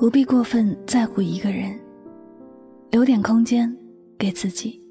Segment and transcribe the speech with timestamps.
[0.00, 1.78] 不必过分在乎一个人，
[2.90, 3.70] 留点空间
[4.18, 4.82] 给自己，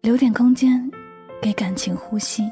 [0.00, 0.88] 留点空间
[1.42, 2.48] 给感情呼吸。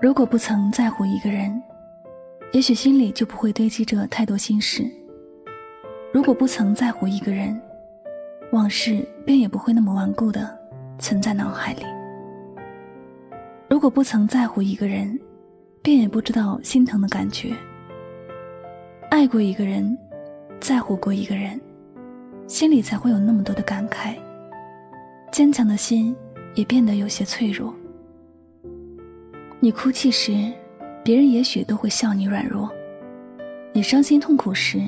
[0.00, 1.62] 如果不曾在乎一个人，
[2.52, 4.84] 也许心里就不会堆积着太多心事；
[6.14, 7.60] 如果不曾在乎一个人，
[8.52, 10.58] 往事便也不会那么顽固的
[10.98, 11.82] 存在脑海里；
[13.68, 15.20] 如果不曾在乎一个人，
[15.82, 17.52] 便也不知道心疼的感觉。
[19.10, 19.98] 爱过一个人，
[20.60, 21.60] 在乎过一个人，
[22.46, 24.14] 心里才会有那么多的感慨。
[25.32, 26.14] 坚强的心
[26.54, 27.74] 也变得有些脆弱。
[29.58, 30.52] 你哭泣时，
[31.02, 32.68] 别人也许都会笑你软弱；
[33.72, 34.80] 你伤心痛苦时，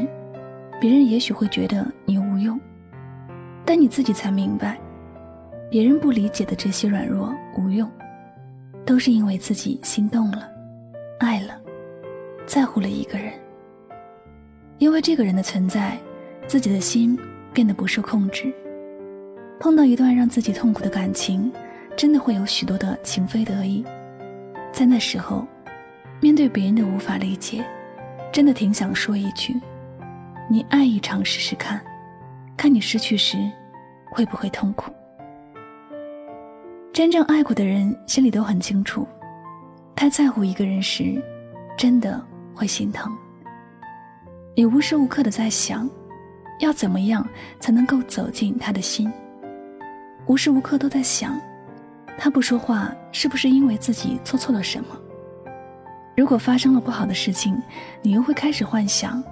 [0.80, 2.58] 别人也许会觉得你无用。
[3.64, 4.78] 但你自己才明白，
[5.70, 7.90] 别人不理解的这些软弱无用，
[8.86, 10.53] 都是因为自己心动了。
[11.18, 11.60] 爱了，
[12.46, 13.32] 在乎了一个人，
[14.78, 15.96] 因为这个人的存在，
[16.46, 17.18] 自己的心
[17.52, 18.52] 变得不受控制。
[19.60, 21.50] 碰到一段让自己痛苦的感情，
[21.96, 23.84] 真的会有许多的情非得已。
[24.72, 25.46] 在那时候，
[26.20, 27.64] 面对别人的无法理解，
[28.32, 29.54] 真的挺想说一句
[30.50, 31.80] ：“你爱一场试试看，
[32.56, 33.38] 看你失去时
[34.10, 34.92] 会不会痛苦。”
[36.92, 39.06] 真正爱过的人心里都很清楚。
[39.96, 41.22] 太在乎一个人时，
[41.76, 42.22] 真的
[42.54, 43.10] 会心疼。
[44.56, 45.88] 你无时无刻的在想，
[46.60, 47.26] 要怎么样
[47.60, 49.12] 才能够走进他的心？
[50.26, 51.40] 无时无刻都在想，
[52.18, 54.96] 他不说话是不是因为自己做错了什么？
[56.16, 57.60] 如果发生了不好的事情，
[58.02, 59.22] 你又会开始幻想，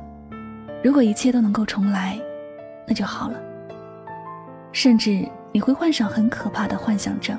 [0.83, 2.19] 如果一切都能够重来，
[2.87, 3.41] 那就好了。
[4.73, 7.39] 甚至你会患上很可怕的幻想症。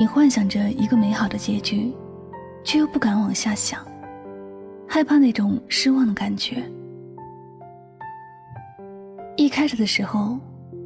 [0.00, 1.92] 你幻想着一个美好的结局，
[2.62, 3.84] 却又不敢往下想，
[4.86, 6.62] 害怕那种失望的感觉。
[9.36, 10.38] 一开始的时候，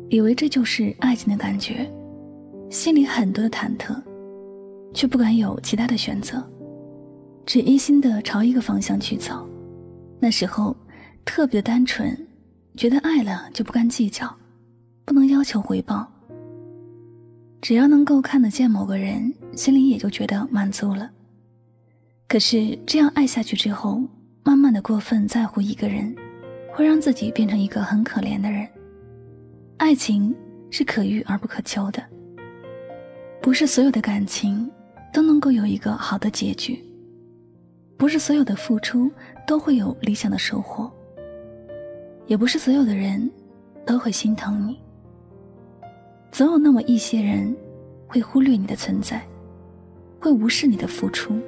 [0.08, 1.90] 以为这就是爱情的感觉，
[2.70, 3.94] 心里很多的忐忑，
[4.94, 6.42] 却不敢有其他的选择，
[7.44, 9.46] 只一心的朝一个方向去走。
[10.18, 10.76] 那时候
[11.24, 12.16] 特别单纯，
[12.76, 14.34] 觉得爱了就不甘计较，
[15.04, 16.11] 不能要求回报。
[17.62, 21.08] 只要能够看得见某个人，心里也就觉得满足了。
[22.26, 24.02] 可是这样爱下去之后，
[24.42, 26.12] 慢慢的过分在乎一个人，
[26.72, 28.66] 会让自己变成一个很可怜的人。
[29.76, 30.34] 爱情
[30.72, 32.02] 是可遇而不可求的，
[33.40, 34.68] 不是所有的感情
[35.12, 36.84] 都能够有一个好的结局，
[37.96, 39.08] 不是所有的付出
[39.46, 40.90] 都会有理想的收获，
[42.26, 43.30] 也不是所有的人
[43.86, 44.80] 都会心疼你。
[46.32, 47.54] 总有那么一些人，
[48.06, 49.22] 会忽略你的存在，
[50.18, 51.38] 会无视你的付出，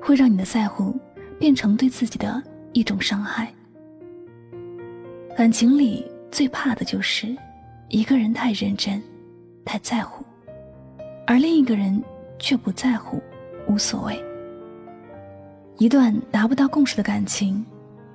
[0.00, 0.94] 会让你的在乎
[1.40, 2.40] 变成对自己的
[2.72, 3.52] 一种伤害。
[5.36, 7.36] 感情里最怕的就是
[7.88, 9.02] 一个人太认真，
[9.64, 10.24] 太在乎，
[11.26, 12.00] 而另一个人
[12.38, 13.20] 却不在乎，
[13.66, 14.24] 无所谓。
[15.78, 17.66] 一段达不到共识的感情，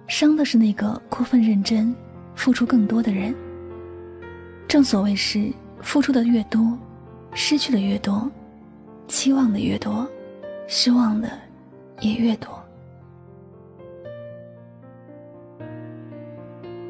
[0.08, 1.94] 伤的是那个过分认真、
[2.34, 3.36] 付出更多的人。
[4.70, 5.52] 正所谓是。
[5.86, 6.78] 付出的越多，
[7.32, 8.30] 失去的越多，
[9.08, 10.06] 期望的越多，
[10.68, 11.30] 失望的
[12.02, 12.50] 也越多。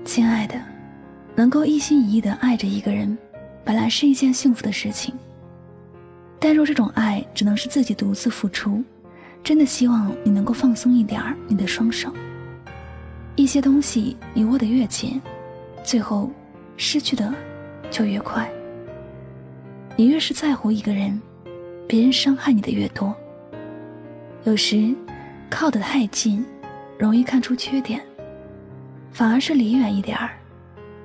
[0.05, 0.55] 亲爱的，
[1.35, 3.15] 能够一心一意的爱着一个人，
[3.65, 5.13] 本来是一件幸福的事情。
[6.39, 8.81] 但若这种爱只能是自己独自付出，
[9.43, 12.11] 真的希望你能够放松一点你的双手。
[13.35, 15.21] 一些东西你握得越紧，
[15.83, 16.31] 最后
[16.77, 17.31] 失去的
[17.91, 18.49] 就越快。
[19.97, 21.21] 你越是在乎一个人，
[21.87, 23.15] 别人伤害你的越多。
[24.43, 24.93] 有时
[25.49, 26.45] 靠得太近，
[26.99, 28.01] 容易看出缺点；
[29.11, 30.37] 反而是离远一点儿，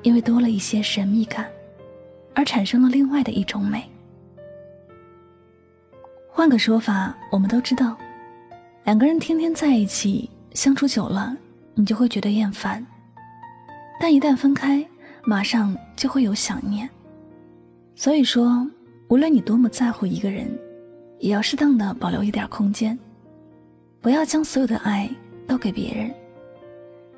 [0.02, 1.46] 因为多了一些神秘感，
[2.34, 3.88] 而产生了另外的一种美。
[6.28, 7.96] 换个说法，我们都知道，
[8.84, 11.36] 两个人天天在一起相处久了，
[11.74, 12.84] 你就会觉得厌烦；
[14.00, 14.84] 但一旦分开，
[15.22, 16.90] 马上就会有想念。
[17.94, 18.66] 所以说，
[19.10, 20.48] 无论你多么在乎一个人，
[21.18, 22.96] 也要适当的保留一点空间，
[24.00, 25.10] 不要将所有的爱
[25.48, 26.14] 都给别人，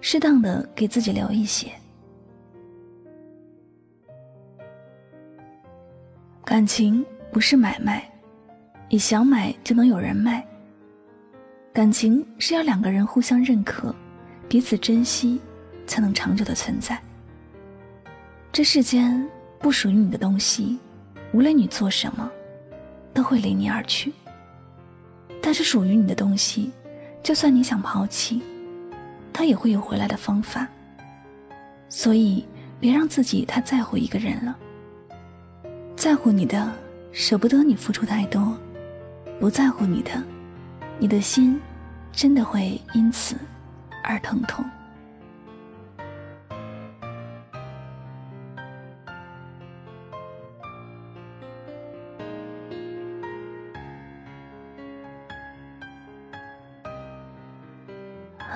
[0.01, 1.71] 适当的给自己留一些。
[6.47, 8.11] 感情不是买卖，
[8.89, 10.43] 你想买就能有人卖。
[11.75, 13.95] 感情是要两个人互相认可，
[14.49, 15.39] 彼此珍惜，
[15.87, 16.99] 才能长久的存在。
[18.51, 19.29] 这世间
[19.59, 20.79] 不属于你的东西，
[21.33, 22.31] 无论你做什么，
[23.15, 24.13] 都会离你而去。
[25.41, 26.71] 但是属于你的东西，
[27.23, 28.43] 就算你想抛弃，
[29.33, 30.69] 它也会有回来的方法。
[31.89, 32.45] 所以，
[32.79, 34.57] 别让自己太在乎一个人了。
[35.97, 36.71] 在乎你的，
[37.13, 38.57] 舍不得你付出太多；
[39.41, 40.11] 不在乎你的，
[40.99, 41.61] 你的心
[42.13, 43.37] 真的会因此
[44.03, 44.65] 而疼痛。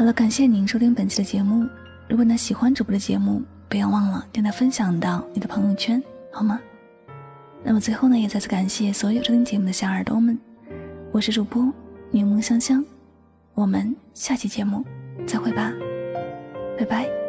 [0.06, 1.66] 好了，感谢您收听本期的节目。
[2.08, 6.00] 如果呢喜欢主播的节目，不要忘了将它分享到你的朋友圈，
[6.30, 6.60] 好吗？
[7.64, 10.38] 那么最后呢，也再次感谢所有收听节目的小耳朵们，
[11.10, 11.72] 我是主播
[12.12, 12.84] 柠檬香香，
[13.54, 14.84] 我们下期节目
[15.26, 15.72] 再会吧，
[16.78, 17.25] 拜拜。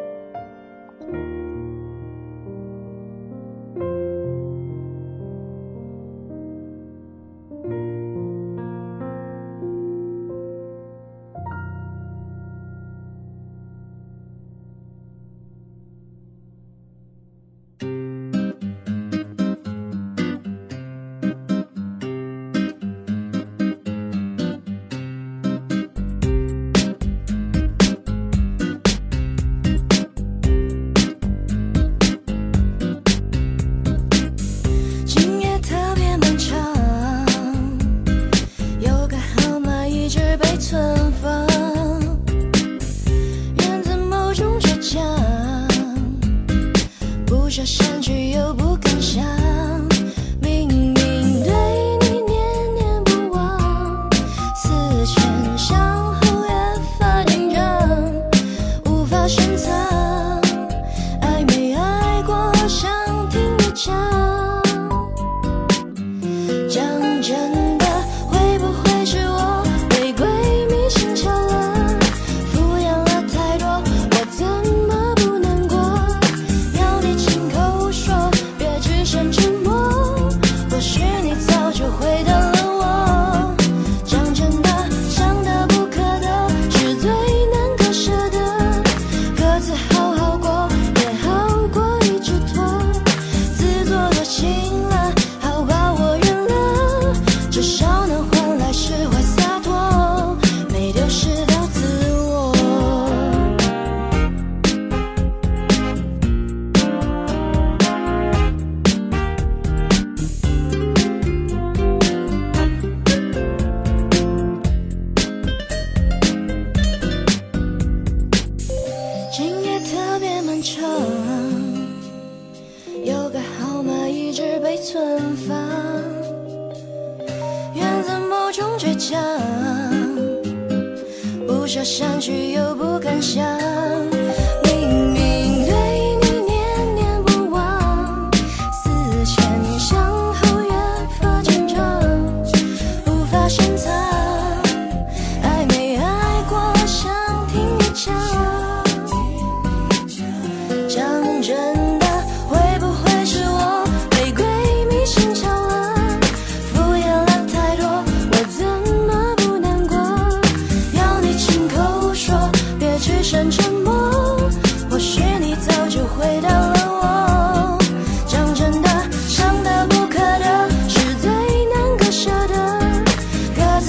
[132.20, 133.46] 去又不敢想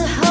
[0.00, 0.27] a